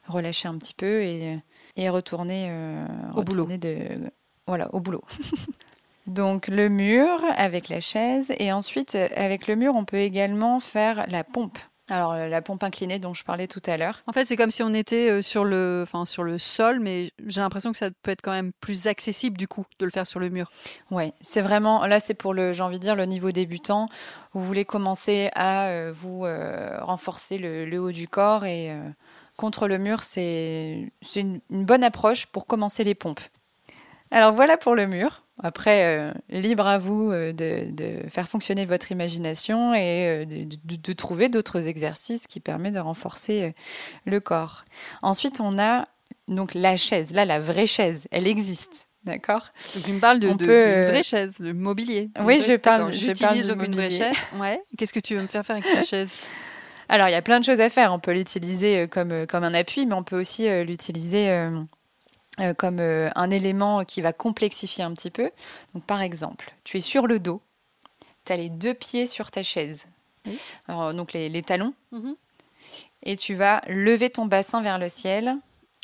relâcher 0.06 0.49
un 0.49 0.59
petit 0.59 0.75
peu 0.75 1.03
et, 1.03 1.38
et 1.77 1.88
retourner, 1.88 2.49
euh, 2.50 2.85
Au 3.15 3.23
boulot. 3.23 3.47
De, 3.47 4.11
voilà, 4.47 4.73
au 4.75 4.81
boulot. 4.81 5.03
Donc 6.06 6.49
le 6.49 6.69
mur 6.69 7.23
avec 7.37 7.69
la 7.69 7.81
chaise 7.81 8.32
et 8.38 8.53
ensuite 8.53 8.97
avec 9.15 9.47
le 9.47 9.55
mur 9.55 9.75
on 9.76 9.85
peut 9.85 9.99
également 9.99 10.59
faire 10.59 11.06
la 11.09 11.23
pompe. 11.23 11.59
Alors 11.91 12.15
la 12.15 12.41
pompe 12.41 12.63
inclinée 12.63 12.99
dont 12.99 13.15
je 13.15 13.25
parlais 13.25 13.49
tout 13.49 13.63
à 13.67 13.77
l'heure. 13.77 14.03
En 14.07 14.13
fait, 14.13 14.25
c'est 14.27 14.37
comme 14.37 14.51
si 14.51 14.63
on 14.63 14.73
était 14.73 15.11
euh, 15.11 15.23
sur 15.23 15.45
le, 15.45 15.81
enfin, 15.83 16.07
sur 16.07 16.23
le 16.23 16.39
sol, 16.39 16.81
mais 16.81 17.11
j'ai 17.27 17.41
l'impression 17.41 17.73
que 17.73 17.79
ça 17.79 17.91
peut 18.03 18.11
être 18.11 18.23
quand 18.23 18.33
même 18.33 18.53
plus 18.61 18.87
accessible 18.87 19.37
du 19.37 19.49
coup 19.49 19.65
de 19.79 19.85
le 19.85 19.91
faire 19.91 20.07
sur 20.07 20.21
le 20.21 20.31
mur. 20.31 20.51
Ouais, 20.91 21.13
c'est 21.21 21.43
vraiment 21.43 21.85
là 21.87 22.01
c'est 22.01 22.15
pour 22.15 22.33
le 22.33 22.53
j'ai 22.53 22.63
envie 22.63 22.79
de 22.79 22.83
dire 22.83 22.95
le 22.95 23.07
niveau 23.07 23.33
débutant. 23.33 23.89
Vous 24.33 24.45
voulez 24.45 24.65
commencer 24.65 25.31
à 25.35 25.69
euh, 25.69 25.93
vous 25.93 26.25
euh, 26.25 26.79
renforcer 26.81 27.39
le, 27.39 27.79
haut 27.79 27.93
du 27.93 28.09
corps 28.09 28.45
et 28.45 28.71
contre 29.37 29.67
le 29.67 29.79
mur 29.79 30.03
c'est 30.03 30.91
une 31.17 31.41
bonne 31.51 31.83
approche 31.83 32.27
pour 32.27 32.47
commencer 32.47 32.85
les 32.85 32.95
pompes. 32.95 33.21
Alors 34.11 34.33
voilà 34.33 34.57
pour 34.57 34.75
le 34.75 34.87
mur. 34.87 35.21
Après, 35.43 35.85
euh, 35.99 36.13
libre 36.29 36.67
à 36.67 36.79
vous 36.79 37.11
euh, 37.11 37.33
de, 37.33 37.71
de 37.71 38.09
faire 38.11 38.29
fonctionner 38.29 38.65
votre 38.67 38.93
imagination 38.93 39.75
et 39.75 40.07
euh, 40.07 40.25
de, 40.27 40.45
de- 40.45 40.77
de 40.77 40.93
trouver 40.93 41.29
d'autres 41.29 41.67
exercices 41.69 42.27
qui 42.27 42.41
permettent 42.41 42.75
de 42.75 42.79
renforcer 42.81 43.55
le 44.05 44.21
corps. 44.21 44.65
Ensuite, 45.03 45.41
on 45.41 45.59
a 45.59 45.87
donc 46.29 46.55
la 46.55 46.77
chaise. 46.77 47.13
Là, 47.13 47.25
la 47.25 47.41
vraie 47.41 47.67
chaise, 47.67 48.07
elle 48.11 48.27
existe, 48.27 48.87
d'accord? 49.05 49.49
Tu 49.85 49.93
me 49.93 49.99
parles 50.01 50.21
de, 50.21 50.29
de- 50.29 50.45
peut, 50.47 50.85
vraie 50.91 51.03
chaise, 51.03 51.33
le 51.41 51.55
mobilier. 51.55 52.11
Oui, 52.21 52.39
vraie- 52.39 52.53
je 52.53 52.57
parle- 52.57 52.93
J'utilise 52.93 53.47
donc 53.47 53.65
une 53.67 53.75
vraie 53.75 53.85
mobilier. 53.85 53.99
chaise. 54.05 54.17
Ouais. 54.39 54.61
Qu'est-ce 54.77 54.93
que 54.93 55.01
tu 55.01 55.15
veux 55.17 55.23
me 55.23 55.27
faire 55.27 55.45
faire 55.47 55.57
avec 55.57 55.67
une 55.75 55.83
chaise? 55.85 56.25
Alors, 56.89 57.09
il 57.09 57.13
y 57.13 57.15
a 57.15 57.23
plein 57.23 57.41
de 57.41 57.45
choses 57.45 57.61
à 57.61 57.71
faire. 57.71 57.93
On 57.93 57.99
peut 58.01 58.13
l'utiliser 58.13 58.89
comme, 58.89 59.27
comme 59.27 59.45
un 59.45 59.55
appui, 59.55 59.87
mais 59.87 59.95
on 59.95 60.03
peut 60.03 60.19
aussi 60.21 60.49
l'utiliser 60.65 61.49
euh, 62.41 62.51
euh, 62.51 62.55
comme 62.55 62.79
euh, 62.81 63.09
un 63.15 63.31
élément 63.31 63.85
qui 63.85 64.01
va 64.03 64.13
complexifier 64.13 64.85
un 64.85 64.93
petit 64.95 65.11
peu. 65.11 65.31
Donc, 65.75 65.85
par 65.85 66.00
exemple, 66.03 66.53
tu 66.64 66.76
es 66.76 66.81
sur 66.81 67.07
le 67.07 67.19
dos, 67.21 67.41
tu 68.25 68.33
as 68.33 68.37
les 68.37 68.49
deux 68.50 68.75
pieds 68.75 69.07
sur 69.07 69.31
ta 69.31 69.43
chaise, 69.43 69.87
Oui. 70.26 70.38
Alors, 70.69 70.93
donc 70.95 71.12
les, 71.12 71.29
les 71.29 71.43
talons, 71.43 71.75
Mhm. 71.93 72.14
et 73.03 73.17
tu 73.17 73.35
vas 73.35 73.62
lever 73.69 74.11
ton 74.11 74.26
bassin 74.26 74.62
vers 74.62 74.79
le 74.79 74.88
ciel. 74.88 75.37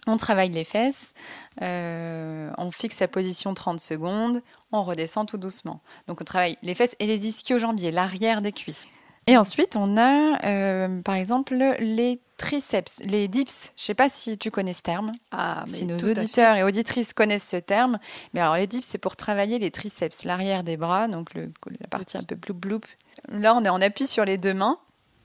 On 0.08 0.16
travaille 0.18 0.50
les 0.50 0.62
fesses, 0.62 1.14
euh, 1.62 2.52
on 2.58 2.70
fixe 2.70 2.96
sa 2.98 3.08
position 3.08 3.54
30 3.54 3.80
secondes, 3.80 4.40
on 4.70 4.84
redescend 4.84 5.26
tout 5.26 5.36
doucement. 5.36 5.80
Donc 6.06 6.20
on 6.20 6.24
travaille 6.24 6.58
les 6.62 6.76
fesses 6.76 6.94
et 7.00 7.06
les 7.06 7.26
ischio-jambiers, 7.26 7.90
l'arrière 7.90 8.40
des 8.40 8.52
cuisses. 8.52 8.86
Et 9.28 9.36
ensuite, 9.36 9.74
on 9.76 9.96
a 9.96 10.38
euh, 10.46 11.02
par 11.02 11.16
exemple 11.16 11.54
les 11.80 12.20
triceps, 12.36 13.00
les 13.04 13.26
dips. 13.28 13.72
Je 13.76 13.82
sais 13.82 13.94
pas 13.94 14.08
si 14.08 14.38
tu 14.38 14.50
connais 14.52 14.72
ce 14.72 14.82
terme, 14.82 15.10
Ah, 15.32 15.64
mais 15.66 15.72
si 15.72 15.84
nos 15.86 15.98
auditeurs 15.98 16.54
et 16.56 16.62
auditrices 16.62 17.12
connaissent 17.12 17.48
ce 17.48 17.56
terme. 17.56 17.98
Mais 18.34 18.40
alors 18.40 18.54
les 18.56 18.66
dips, 18.68 18.86
c'est 18.86 18.98
pour 18.98 19.16
travailler 19.16 19.58
les 19.58 19.70
triceps, 19.70 20.24
l'arrière 20.24 20.62
des 20.62 20.76
bras, 20.76 21.08
donc 21.08 21.34
le- 21.34 21.50
la 21.80 21.86
partie 21.88 22.16
un 22.18 22.22
peu 22.22 22.36
bloup 22.36 22.54
bloup. 22.54 22.80
Là, 23.28 23.54
on 23.56 23.64
est 23.64 23.68
en 23.68 23.80
appui 23.80 24.06
sur 24.06 24.24
les 24.24 24.38
deux 24.38 24.54
mains. 24.54 24.78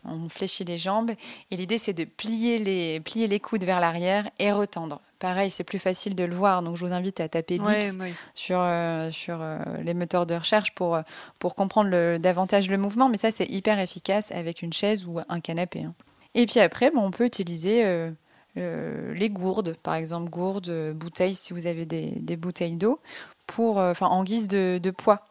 On 0.05 0.29
fléchit 0.29 0.63
les 0.63 0.77
jambes 0.77 1.11
et 1.51 1.55
l'idée 1.55 1.77
c'est 1.77 1.93
de 1.93 2.05
plier 2.05 2.57
les, 2.57 2.99
plier 2.99 3.27
les 3.27 3.39
coudes 3.39 3.63
vers 3.63 3.79
l'arrière 3.79 4.29
et 4.39 4.51
retendre. 4.51 4.99
Pareil, 5.19 5.51
c'est 5.51 5.63
plus 5.63 5.77
facile 5.77 6.15
de 6.15 6.23
le 6.23 6.35
voir, 6.35 6.63
donc 6.63 6.75
je 6.77 6.83
vous 6.85 6.93
invite 6.93 7.19
à 7.19 7.29
taper 7.29 7.59
dips 7.59 7.67
Ouais, 7.67 7.91
ouais. 7.99 8.13
sur, 8.33 8.57
euh, 8.59 9.11
sur 9.11 9.37
euh, 9.39 9.59
les 9.83 9.93
moteurs 9.93 10.25
de 10.25 10.33
recherche 10.33 10.73
pour, 10.73 10.95
euh, 10.95 11.01
pour 11.37 11.53
comprendre 11.53 11.91
le- 11.91 12.17
davantage 12.17 12.67
le 12.71 12.77
mouvement. 12.77 13.07
Mais 13.07 13.17
ça, 13.17 13.29
c'est 13.29 13.45
hyper 13.45 13.77
efficace 13.79 14.31
avec 14.31 14.63
une 14.63 14.73
chaise 14.73 15.05
ou 15.05 15.19
un 15.29 15.39
canapé. 15.39 15.83
hein. 15.83 15.93
Et 16.33 16.47
puis 16.47 16.59
après, 16.59 16.89
bon, 16.89 17.01
on 17.05 17.11
peut 17.11 17.25
utiliser 17.25 17.85
euh, 17.85 18.09
euh, 18.57 19.13
les 19.13 19.29
gourdes, 19.29 19.75
par 19.83 19.93
exemple, 19.93 20.31
gourdes, 20.31 20.69
euh, 20.69 20.91
bouteilles, 20.93 21.35
si 21.35 21.53
vous 21.53 21.67
avez 21.67 21.85
des, 21.85 22.13
des 22.15 22.35
bouteilles 22.35 22.75
d'eau, 22.75 22.99
pour, 23.45 23.79
euh, 23.79 23.93
en 24.01 24.23
guise 24.23 24.47
de, 24.47 24.79
de 24.81 24.89
poids. 24.89 25.27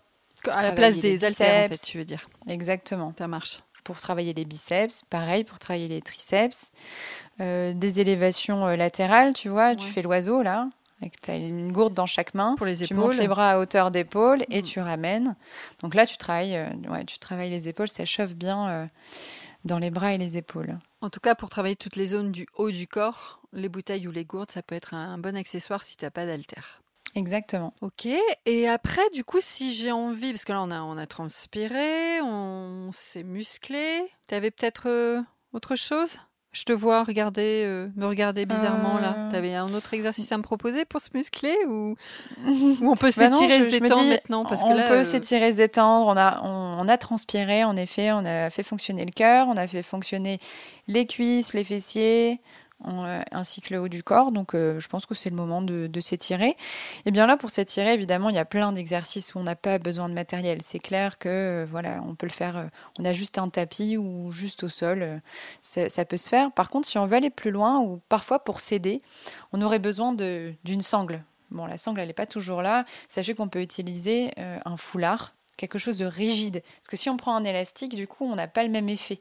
À 0.46 0.62
la 0.62 0.72
place 0.72 0.98
des 1.00 1.24
haltères, 1.24 1.64
en 1.64 1.68
fait, 1.68 1.78
tu 1.84 1.98
veux 1.98 2.04
dire. 2.04 2.28
Exactement. 2.48 3.12
Ça 3.18 3.26
marche. 3.26 3.60
Pour 3.84 3.98
travailler 3.98 4.32
les 4.34 4.44
biceps, 4.44 5.02
pareil, 5.10 5.44
pour 5.44 5.58
travailler 5.58 5.88
les 5.88 6.00
triceps. 6.02 6.72
Euh, 7.40 7.72
des 7.74 8.00
élévations 8.00 8.66
euh, 8.66 8.76
latérales, 8.76 9.32
tu 9.32 9.48
vois, 9.48 9.74
tu 9.74 9.88
fais 9.88 10.02
l'oiseau 10.02 10.42
là. 10.42 10.68
Tu 11.22 11.30
as 11.30 11.36
une 11.36 11.72
gourde 11.72 11.94
dans 11.94 12.04
chaque 12.06 12.34
main. 12.34 12.54
Pour 12.58 12.66
les 12.66 12.76
Tu 12.76 12.84
épaules. 12.84 12.96
montes 12.98 13.16
les 13.16 13.26
bras 13.28 13.52
à 13.52 13.58
hauteur 13.58 13.90
d'épaule 13.90 14.44
et 14.50 14.58
Mm. 14.60 14.62
tu 14.62 14.80
ramènes. 14.80 15.34
Donc 15.82 15.94
là, 15.94 16.04
tu 16.04 16.18
travailles, 16.18 16.56
euh, 16.56 16.68
ouais, 16.90 17.04
tu 17.06 17.18
travailles 17.18 17.48
les 17.50 17.68
épaules, 17.70 17.88
ça 17.88 18.04
chauffe 18.04 18.34
bien 18.34 18.68
euh, 18.68 18.86
dans 19.64 19.78
les 19.78 19.90
bras 19.90 20.12
et 20.12 20.18
les 20.18 20.36
épaules. 20.36 20.78
En 21.00 21.08
tout 21.08 21.20
cas, 21.20 21.34
pour 21.34 21.48
travailler 21.48 21.76
toutes 21.76 21.96
les 21.96 22.08
zones 22.08 22.30
du 22.32 22.46
haut 22.56 22.70
du 22.70 22.86
corps, 22.86 23.40
les 23.54 23.70
bouteilles 23.70 24.06
ou 24.08 24.10
les 24.12 24.26
gourdes, 24.26 24.50
ça 24.50 24.62
peut 24.62 24.74
être 24.74 24.92
un 24.92 25.16
bon 25.16 25.34
accessoire 25.36 25.82
si 25.82 25.96
tu 25.96 26.04
n'as 26.04 26.10
pas 26.10 26.26
d'haltère. 26.26 26.79
Exactement. 27.14 27.74
Ok. 27.80 28.06
Et 28.46 28.68
après, 28.68 29.08
du 29.12 29.24
coup, 29.24 29.38
si 29.40 29.74
j'ai 29.74 29.92
envie, 29.92 30.32
parce 30.32 30.44
que 30.44 30.52
là, 30.52 30.62
on 30.62 30.70
a, 30.70 30.80
on 30.82 30.96
a 30.96 31.06
transpiré, 31.06 32.20
on 32.22 32.90
s'est 32.92 33.24
musclé, 33.24 34.02
tu 34.28 34.34
avais 34.34 34.50
peut-être 34.50 34.88
euh, 34.88 35.20
autre 35.52 35.76
chose? 35.76 36.18
Je 36.52 36.64
te 36.64 36.72
vois 36.72 37.04
regarder, 37.04 37.62
euh, 37.64 37.86
me 37.94 38.06
regarder 38.06 38.44
bizarrement 38.44 38.94
là. 38.94 39.14
là. 39.16 39.28
T'avais 39.30 39.54
un 39.54 39.72
autre 39.72 39.94
exercice 39.94 40.32
à 40.32 40.36
me 40.36 40.42
proposer 40.42 40.84
pour 40.84 41.00
se 41.00 41.10
muscler 41.14 41.56
ou, 41.68 41.94
on 42.82 42.96
peut 42.96 43.12
bah 43.16 43.30
s'étirer, 43.30 43.62
se 43.62 43.68
détendre 43.68 44.08
maintenant? 44.08 44.44
Parce 44.44 44.60
On 44.64 44.74
que 44.74 44.88
peut 44.88 45.04
s'étirer, 45.04 45.52
se 45.52 45.58
détendre. 45.58 46.08
On 46.08 46.16
a, 46.16 46.42
on, 46.42 46.88
a 46.88 46.98
transpiré 46.98 47.62
en 47.62 47.76
effet. 47.76 48.10
On 48.10 48.24
a 48.24 48.50
fait 48.50 48.64
fonctionner 48.64 49.04
le 49.04 49.12
cœur, 49.12 49.46
on 49.46 49.56
a 49.56 49.68
fait 49.68 49.84
fonctionner 49.84 50.40
les 50.88 51.06
cuisses, 51.06 51.54
les 51.54 51.62
fessiers, 51.62 52.32
euh, 52.32 52.59
ainsi 52.84 53.60
que 53.60 53.74
le 53.74 53.80
haut 53.80 53.88
du 53.88 54.02
corps. 54.02 54.32
Donc, 54.32 54.54
euh, 54.54 54.78
je 54.80 54.88
pense 54.88 55.06
que 55.06 55.14
c'est 55.14 55.30
le 55.30 55.36
moment 55.36 55.62
de, 55.62 56.00
s'étirer. 56.00 56.56
Et 57.04 57.10
bien 57.10 57.26
là, 57.26 57.36
pour 57.36 57.50
s'étirer, 57.50 57.92
évidemment, 57.92 58.30
il 58.30 58.36
y 58.36 58.38
a 58.38 58.44
plein 58.44 58.72
d'exercices 58.72 59.34
où 59.34 59.38
on 59.38 59.42
n'a 59.42 59.56
pas 59.56 59.78
besoin 59.78 60.08
de 60.08 60.14
matériel. 60.14 60.62
C'est 60.62 60.78
clair 60.78 61.18
que, 61.18 61.28
euh, 61.28 61.66
voilà, 61.68 62.00
on 62.06 62.14
peut 62.14 62.26
le 62.26 62.32
faire. 62.32 62.70
on 62.98 63.04
a 63.04 63.12
juste 63.12 63.38
un 63.38 63.48
tapis 63.48 63.96
ou 63.96 64.32
juste 64.32 64.64
au 64.64 64.68
sol. 64.68 65.20
ça 65.62 66.04
peut 66.04 66.16
se 66.16 66.28
faire. 66.28 66.52
Par 66.52 66.70
contre, 66.70 66.88
si 66.88 66.98
on 66.98 67.06
veut 67.06 67.16
aller 67.16 67.30
plus 67.30 67.50
loin 67.50 67.80
ou 67.80 68.00
parfois 68.08 68.38
pour 68.38 68.60
s'aider, 68.60 69.02
on 69.52 69.60
aurait 69.62 69.78
besoin 69.78 70.14
d'une 70.14 70.80
sangle. 70.80 71.22
Bon, 71.50 71.66
la 71.66 71.78
sangle, 71.78 72.00
elle 72.00 72.08
n'est 72.08 72.14
pas 72.14 72.26
toujours 72.26 72.62
là. 72.62 72.84
Sachez 73.08 73.34
qu'on 73.34 73.48
peut 73.48 73.60
utiliser 73.60 74.30
un 74.36 74.76
foulard, 74.76 75.34
quelque 75.60 75.78
chose 75.78 75.98
de 75.98 76.06
rigide. 76.06 76.62
Parce 76.62 76.88
que 76.88 76.96
si 76.96 77.10
on 77.10 77.16
prend 77.16 77.36
un 77.36 77.44
élastique, 77.44 77.94
du 77.94 78.06
coup, 78.06 78.24
on 78.24 78.34
n'a 78.34 78.48
pas 78.48 78.64
le 78.64 78.70
même 78.70 78.88
effet. 78.88 79.20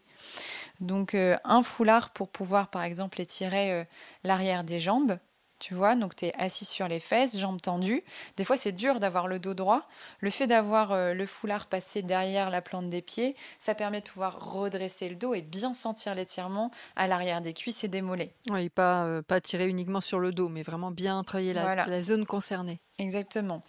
Donc 0.79 1.13
euh, 1.13 1.37
un 1.43 1.63
foulard 1.63 2.11
pour 2.11 2.29
pouvoir 2.29 2.69
par 2.69 2.83
exemple 2.83 3.19
étirer 3.21 3.71
euh, 3.71 3.83
l'arrière 4.23 4.63
des 4.63 4.79
jambes. 4.79 5.17
Tu 5.59 5.73
vois, 5.73 5.97
donc 5.97 6.15
tu 6.15 6.25
es 6.25 6.33
assis 6.37 6.63
sur 6.63 6.87
les 6.87 7.01
fesses, 7.01 7.37
jambes 7.37 7.59
tendues. 7.59 8.01
Des 8.37 8.45
fois, 8.45 8.55
c'est 8.55 8.71
dur 8.71 9.01
d'avoir 9.01 9.27
le 9.27 9.39
dos 9.39 9.53
droit. 9.53 9.89
Le 10.21 10.29
fait 10.29 10.47
d'avoir 10.47 10.93
euh, 10.93 11.13
le 11.13 11.25
foulard 11.25 11.65
passé 11.65 12.01
derrière 12.01 12.49
la 12.49 12.61
plante 12.61 12.89
des 12.89 13.01
pieds, 13.01 13.35
ça 13.59 13.75
permet 13.75 13.99
de 13.99 14.07
pouvoir 14.07 14.53
redresser 14.53 15.09
le 15.09 15.17
dos 15.17 15.33
et 15.33 15.41
bien 15.41 15.73
sentir 15.73 16.15
l'étirement 16.15 16.71
à 16.95 17.07
l'arrière 17.07 17.41
des 17.41 17.53
cuisses 17.53 17.83
et 17.83 17.89
des 17.89 18.01
mollets. 18.01 18.33
Oui, 18.49 18.69
pas, 18.69 19.21
pas 19.23 19.41
tirer 19.41 19.67
uniquement 19.67 19.99
sur 19.99 20.21
le 20.21 20.31
dos, 20.31 20.47
mais 20.47 20.63
vraiment 20.63 20.91
bien 20.91 21.21
travailler 21.25 21.51
la, 21.51 22.01
zone 22.01 22.25
concernée. 22.25 22.79
Exactement 22.97 23.61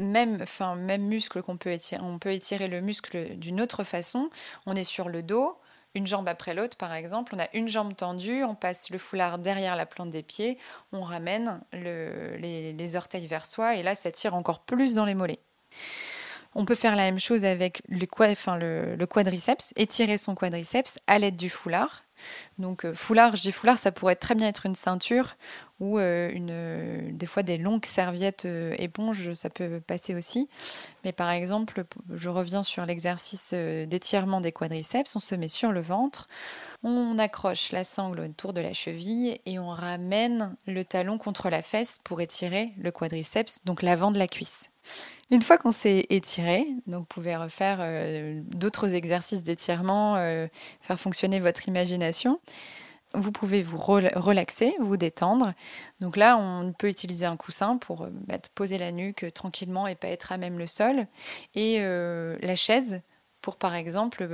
même, 0.00 0.38
enfin, 0.42 0.76
même 0.76 1.02
muscle 1.02 1.42
qu'on 1.42 1.58
peut 1.58 1.72
étirer, 1.72 2.00
on 2.02 2.18
peut 2.18 2.32
étirer 2.32 2.68
le 2.68 2.80
muscle 2.80 3.36
d'une 3.36 3.60
autre 3.60 3.84
façon. 3.84 4.30
On 4.64 4.74
est 4.74 4.82
sur 4.82 5.10
le 5.10 5.22
dos, 5.22 5.58
une 5.94 6.06
jambe 6.06 6.28
après 6.28 6.54
l'autre, 6.54 6.76
par 6.76 6.94
exemple. 6.94 7.34
On 7.34 7.38
a 7.38 7.48
une 7.52 7.68
jambe 7.68 7.94
tendue, 7.94 8.44
on 8.44 8.54
passe 8.54 8.90
le 8.90 8.98
foulard 8.98 9.38
derrière 9.38 9.76
la 9.76 9.86
plante 9.86 10.10
des 10.10 10.22
pieds, 10.22 10.58
on 10.92 11.02
ramène 11.02 11.60
les, 11.72 12.96
orteils 12.96 13.26
vers 13.26 13.46
soi 13.46 13.76
et 13.76 13.82
là, 13.82 13.94
ça 13.94 14.10
tire 14.10 14.34
encore 14.34 14.60
plus 14.60 14.94
dans 14.94 15.04
les 15.04 15.14
mollets. 15.14 15.40
On 16.54 16.64
peut 16.64 16.74
faire 16.74 16.96
la 16.96 17.04
même 17.04 17.20
chose 17.20 17.44
avec 17.44 17.82
le, 17.88 19.04
quadriceps, 19.06 19.72
étirer 19.76 20.16
son 20.16 20.34
quadriceps 20.34 20.98
à 21.06 21.18
l'aide 21.18 21.36
du 21.36 21.48
foulard. 21.48 22.02
Donc 22.58 22.84
euh, 22.84 22.92
foulard, 22.92 23.36
je 23.36 23.42
dis 23.42 23.52
foulard, 23.52 23.78
ça 23.78 23.92
pourrait 23.92 24.16
très 24.16 24.34
bien 24.34 24.48
être 24.48 24.66
une 24.66 24.74
ceinture 24.74 25.36
ou 25.78 25.98
euh, 25.98 26.30
euh, 26.50 27.08
des 27.12 27.26
fois 27.26 27.42
des 27.42 27.56
longues 27.56 27.86
serviettes 27.86 28.46
éponges, 28.78 29.32
ça 29.32 29.48
peut 29.48 29.80
passer 29.80 30.14
aussi. 30.14 30.48
Mais 31.04 31.12
par 31.12 31.30
exemple, 31.30 31.84
je 32.12 32.28
reviens 32.28 32.62
sur 32.62 32.84
l'exercice 32.84 33.54
d'étirement 33.54 34.40
des 34.40 34.52
quadriceps, 34.52 35.14
on 35.16 35.20
se 35.20 35.34
met 35.34 35.48
sur 35.48 35.72
le 35.72 35.80
ventre, 35.80 36.26
on 36.82 37.18
accroche 37.18 37.72
la 37.72 37.84
sangle 37.84 38.20
autour 38.20 38.52
de 38.52 38.60
la 38.60 38.72
cheville 38.72 39.38
et 39.44 39.58
on 39.58 39.68
ramène 39.68 40.56
le 40.66 40.84
talon 40.84 41.18
contre 41.18 41.50
la 41.50 41.62
fesse 41.62 41.98
pour 42.04 42.20
étirer 42.20 42.72
le 42.78 42.90
quadriceps, 42.90 43.64
donc 43.64 43.82
l'avant 43.82 44.10
de 44.10 44.18
la 44.18 44.28
cuisse. 44.28 44.70
Une 45.30 45.42
fois 45.42 45.58
qu'on 45.58 45.72
s'est 45.72 46.06
étiré, 46.08 46.66
donc 46.86 47.00
vous 47.00 47.06
pouvez 47.06 47.36
refaire 47.36 47.78
euh, 47.80 48.40
d'autres 48.46 48.94
exercices 48.94 49.42
d'étirement, 49.42 50.16
euh, 50.16 50.48
faire 50.80 50.98
fonctionner 50.98 51.38
votre 51.38 51.68
imagination. 51.68 52.40
Vous 53.12 53.32
pouvez 53.32 53.62
vous 53.62 53.76
relaxer, 53.76 54.74
vous 54.78 54.96
détendre. 54.96 55.52
Donc 56.00 56.16
là, 56.16 56.36
on 56.38 56.72
peut 56.72 56.88
utiliser 56.88 57.26
un 57.26 57.36
coussin 57.36 57.76
pour 57.76 58.02
euh, 58.02 58.10
poser 58.54 58.78
la 58.78 58.92
nuque 58.92 59.26
tranquillement 59.34 59.86
et 59.86 59.96
pas 59.96 60.08
être 60.08 60.32
à 60.32 60.38
même 60.38 60.58
le 60.58 60.68
sol. 60.68 61.06
Et 61.54 61.80
la 61.80 62.56
chaise 62.56 63.02
pour, 63.42 63.56
par 63.56 63.74
exemple, 63.74 64.28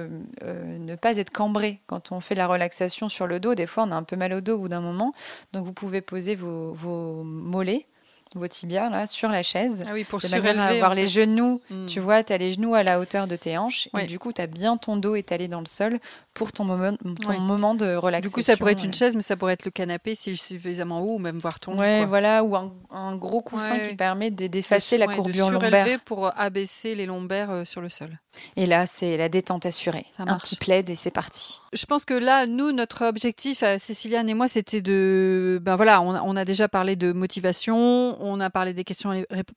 ne 0.45 0.95
pas 0.97 1.17
être 1.17 1.31
cambré. 1.31 1.81
Quand 1.87 2.13
on 2.13 2.21
fait 2.21 2.35
la 2.35 2.47
relaxation 2.47 3.09
sur 3.09 3.27
le 3.27 3.41
dos, 3.41 3.55
des 3.55 3.67
fois, 3.67 3.85
on 3.85 3.93
a 3.93 3.97
un 3.97 4.03
peu 4.03 4.17
mal 4.17 4.33
au 4.33 4.41
dos 4.41 4.55
au 4.55 4.59
bout 4.59 4.69
d'un 4.69 4.81
moment. 4.81 5.15
Donc 5.53 5.65
vous 5.65 5.73
pouvez 5.73 6.01
poser 6.01 6.35
vos 6.35 7.23
mollets 7.25 7.87
vos 8.35 8.49
tibias 8.49 8.91
là 8.91 9.07
sur 9.07 9.29
la 9.29 9.43
chaise. 9.43 9.85
Ah 9.89 9.93
oui, 9.93 10.05
pour 10.05 10.19
de 10.19 10.27
surélever, 10.27 10.59
à 10.61 10.67
avoir 10.67 10.95
les 10.95 11.07
genoux. 11.07 11.61
Hmm. 11.71 11.87
Tu 11.87 12.01
vois, 12.01 12.23
tu 12.23 12.33
as 12.33 12.39
les 12.39 12.53
genoux 12.53 12.75
à 12.75 12.83
la 12.83 13.01
hauteur 13.01 13.27
de 13.27 13.37
tes 13.37 13.57
hanches 13.59 13.89
et 13.99 14.07
du 14.07 14.19
coup, 14.19 14.33
tu 14.33 14.41
as 14.41 14.47
bien 14.47 14.77
ton 14.77 14.97
dos 14.97 15.15
étalé 15.15 15.49
dans 15.49 15.61
le 15.61 15.67
sol 15.67 15.99
pour 16.37 16.53
ton 16.53 16.65
moment, 16.65 16.95
ton 17.23 17.41
moment 17.41 17.75
de 17.75 17.95
relaxation. 17.95 18.29
Du 18.29 18.35
coup, 18.35 18.43
ça 18.43 18.59
pourrait 18.59 18.73
être 18.73 18.85
une 18.85 18.93
chaise, 18.93 19.17
mais 19.17 19.23
ça 19.23 19.37
pourrait 19.37 19.55
être 19.55 19.65
le 19.65 19.71
canapé 19.71 20.15
s'il 20.15 20.35
est 20.35 20.37
suffisamment 20.37 21.01
haut 21.01 21.15
ou 21.15 21.19
même 21.19 21.39
voir 21.39 21.59
ton 21.59 21.79
ouais, 21.79 22.05
voilà, 22.05 22.45
ou 22.45 22.55
un, 22.55 23.17
gros 23.17 23.41
coussin 23.41 23.79
qui 23.79 23.97
permet 23.97 24.31
d'effacer 24.31 24.99
la 24.99 25.07
courbure 25.07 25.49
de 25.49 25.55
lombaire. 25.55 26.01
pour 26.05 26.31
abaisser 26.39 26.95
les 26.95 27.07
lombaires 27.07 27.51
euh, 27.51 27.65
sur 27.65 27.81
le 27.81 27.89
sol. 27.89 28.19
Et 28.57 28.67
là, 28.67 28.85
c'est 28.85 29.17
la 29.17 29.31
détente 29.31 29.65
assurée. 29.65 30.05
un 30.19 30.37
petit 30.39 30.57
plaid 30.57 30.91
et 30.91 30.95
c'est 30.95 31.11
parti. 31.11 31.61
Je 31.73 31.87
pense 31.87 32.05
que 32.05 32.13
là, 32.13 32.47
nous, 32.47 32.73
notre 32.73 33.07
objectif, 33.07 33.63
euh, 33.63 33.79
Céciliane 33.79 34.29
et 34.29 34.35
moi, 34.35 34.47
c'était 34.47 34.83
de. 34.83 35.59
Ben 35.63 35.77
voilà, 35.77 36.03
on, 36.03 36.15
on, 36.15 36.37
a 36.37 36.45
déjà 36.45 36.69
parlé 36.69 36.97
de 36.97 37.13
motivation, 37.13 38.17
on 38.21 38.41
a 38.41 38.51
parlé 38.51 38.75
des 38.75 38.85
questions 38.85 39.13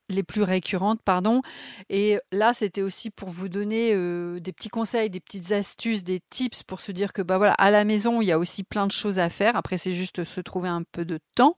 les, 0.09 0.24
plus 0.24 0.43
récurrentes, 0.43 1.01
pardon. 1.03 1.41
Et 1.89 2.19
là, 2.31 2.53
c'était 2.53 2.81
aussi 2.81 3.09
pour 3.09 3.29
vous 3.29 3.50
donner 3.50 3.91
euh, 3.93 4.39
des 4.39 4.53
petits 4.53 4.69
conseils, 4.69 5.09
des 5.09 5.19
petites 5.19 5.51
astuces, 5.51 6.03
des 6.03 6.21
tips 6.29 6.63
pour 6.69 6.79
se 6.79 6.91
dire 6.91 7.11
que 7.13 7.21
bah 7.21 7.38
voilà, 7.38 7.53
à 7.53 7.71
la 7.71 7.83
maison, 7.83 8.21
il 8.21 8.27
y 8.27 8.31
a 8.31 8.39
aussi 8.39 8.63
plein 8.63 8.85
de 8.85 8.91
choses 8.91 9.17
à 9.17 9.29
faire. 9.29 9.55
Après, 9.55 9.77
c'est 9.77 9.91
juste 9.91 10.23
se 10.23 10.39
trouver 10.39 10.69
un 10.69 10.83
peu 10.83 11.03
de 11.03 11.19
temps. 11.35 11.55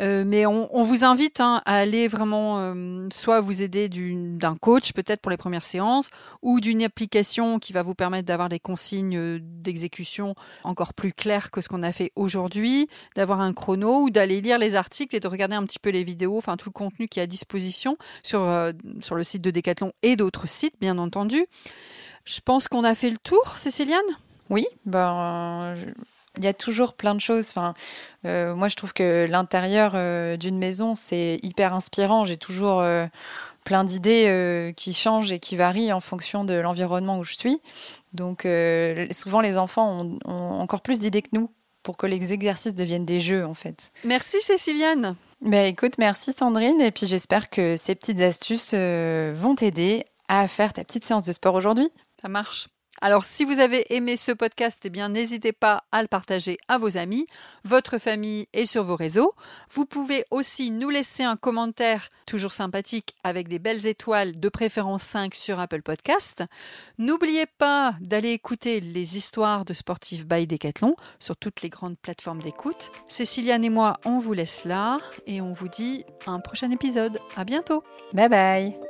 Euh, 0.00 0.24
mais 0.26 0.44
on, 0.44 0.82
vous 0.82 1.04
invite 1.04 1.40
hein, 1.40 1.62
à 1.66 1.76
aller 1.76 2.08
vraiment 2.08 2.58
euh, 2.58 3.06
soit 3.12 3.40
vous 3.40 3.62
aider 3.62 3.88
d'un 3.88 4.56
coach 4.56 4.92
peut-être 4.92 5.20
pour 5.20 5.30
les 5.30 5.36
premières 5.36 5.62
séances 5.62 6.10
ou 6.42 6.58
d'une 6.58 6.82
application 6.82 7.60
qui 7.60 7.72
va 7.72 7.84
vous 7.84 7.94
permettre 7.94 8.26
d'avoir 8.26 8.48
des 8.48 8.58
consignes 8.58 9.16
euh, 9.16 9.38
d'exécution 9.40 10.34
encore 10.64 10.94
plus 10.94 11.12
claires 11.12 11.52
que 11.52 11.60
ce 11.60 11.68
qu'on 11.68 11.84
a 11.84 11.92
fait 11.92 12.10
aujourd'hui, 12.16 12.88
d'avoir 13.14 13.40
un 13.40 13.52
chrono 13.52 14.02
ou 14.02 14.10
d'aller 14.10 14.40
lire 14.40 14.58
les 14.58 14.74
articles 14.74 15.14
et 15.14 15.20
de 15.20 15.28
regarder 15.28 15.54
un 15.54 15.64
petit 15.64 15.78
peu 15.78 15.90
les 15.90 16.02
vidéos, 16.02 16.38
enfin 16.38 16.56
tout 16.56 16.70
le 16.70 16.72
contenu 16.72 17.06
qui 17.06 17.20
est 17.20 17.22
à 17.22 17.28
disposition 17.28 17.96
sur, 18.24 18.40
sur 19.00 19.14
le 19.14 19.22
site 19.22 19.42
de 19.42 19.52
Decathlon 19.52 19.92
et 20.02 20.16
d'autres 20.16 20.48
sites 20.48 20.74
bien 20.80 20.98
entendu. 20.98 21.46
Je 22.24 22.40
pense 22.40 22.68
qu'on 22.68 22.84
a 22.84 22.94
fait 22.94 23.10
le 23.10 23.18
tour, 23.18 23.56
Céciliane? 23.56 24.00
Oui, 24.50 24.66
ben, 24.86 25.74
il 26.36 26.44
y 26.44 26.46
a 26.46 26.54
toujours 26.54 26.94
plein 26.94 27.14
de 27.14 27.20
choses. 27.20 27.48
Enfin, 27.50 27.74
euh, 28.24 28.54
moi, 28.54 28.68
je 28.68 28.76
trouve 28.76 28.92
que 28.92 29.26
l'intérieur 29.28 29.92
euh, 29.94 30.36
d'une 30.36 30.58
maison, 30.58 30.94
c'est 30.94 31.38
hyper 31.42 31.74
inspirant. 31.74 32.24
J'ai 32.24 32.36
toujours 32.36 32.80
euh, 32.80 33.06
plein 33.64 33.84
d'idées 33.84 34.72
qui 34.76 34.92
changent 34.92 35.32
et 35.32 35.38
qui 35.38 35.56
varient 35.56 35.92
en 35.92 36.00
fonction 36.00 36.44
de 36.44 36.54
l'environnement 36.54 37.18
où 37.18 37.24
je 37.24 37.34
suis. 37.34 37.60
Donc, 38.12 38.46
souvent, 39.10 39.40
les 39.40 39.56
enfants 39.56 40.00
ont, 40.00 40.18
ont 40.24 40.60
encore 40.60 40.80
plus 40.80 40.98
d'idées 40.98 41.22
que 41.22 41.30
nous 41.32 41.50
pour 41.82 41.98
que 41.98 42.06
les 42.06 42.32
exercices 42.32 42.74
deviennent 42.74 43.04
des 43.04 43.20
jeux, 43.20 43.44
en 43.44 43.52
fait. 43.52 43.90
Merci, 44.04 44.40
Céciliane. 44.40 45.16
Ben, 45.42 45.66
écoute, 45.66 45.98
merci, 45.98 46.32
Sandrine. 46.32 46.80
Et 46.80 46.90
puis, 46.90 47.06
j'espère 47.06 47.50
que 47.50 47.76
ces 47.76 47.94
petites 47.94 48.20
astuces 48.20 48.74
vont 48.74 49.54
t'aider 49.54 50.04
à 50.28 50.48
faire 50.48 50.72
ta 50.72 50.84
petite 50.84 51.04
séance 51.04 51.24
de 51.24 51.32
sport 51.32 51.54
aujourd'hui. 51.54 51.90
Marche. 52.28 52.68
Alors 53.00 53.24
si 53.24 53.44
vous 53.44 53.58
avez 53.58 53.92
aimé 53.94 54.16
ce 54.16 54.32
podcast, 54.32 54.80
eh 54.84 54.90
bien 54.90 55.08
n'hésitez 55.08 55.52
pas 55.52 55.84
à 55.92 56.00
le 56.00 56.08
partager 56.08 56.56
à 56.68 56.78
vos 56.78 56.96
amis, 56.96 57.26
votre 57.64 57.98
famille 57.98 58.46
et 58.52 58.66
sur 58.66 58.84
vos 58.84 58.96
réseaux. 58.96 59.34
Vous 59.70 59.84
pouvez 59.84 60.24
aussi 60.30 60.70
nous 60.70 60.90
laisser 60.90 61.22
un 61.22 61.36
commentaire 61.36 62.08
toujours 62.26 62.52
sympathique 62.52 63.14
avec 63.24 63.48
des 63.48 63.58
belles 63.58 63.86
étoiles, 63.86 64.38
de 64.38 64.48
préférence 64.48 65.02
5 65.02 65.34
sur 65.34 65.58
Apple 65.58 65.82
Podcast. 65.82 66.44
N'oubliez 66.98 67.46
pas 67.46 67.94
d'aller 68.00 68.30
écouter 68.30 68.80
les 68.80 69.16
histoires 69.16 69.64
de 69.64 69.74
sportifs 69.74 70.26
by 70.26 70.46
Decathlon 70.46 70.94
sur 71.18 71.36
toutes 71.36 71.62
les 71.62 71.70
grandes 71.70 71.98
plateformes 71.98 72.40
d'écoute. 72.40 72.90
Céciliane 73.08 73.64
et 73.64 73.70
moi, 73.70 73.98
on 74.04 74.18
vous 74.18 74.32
laisse 74.32 74.64
là 74.64 74.98
et 75.26 75.40
on 75.40 75.52
vous 75.52 75.68
dit 75.68 76.04
un 76.26 76.40
prochain 76.40 76.70
épisode. 76.70 77.18
À 77.36 77.44
bientôt. 77.44 77.82
Bye 78.12 78.28
bye. 78.28 78.83